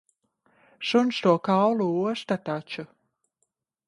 [0.91, 2.87] Suns to kaulu osta taču.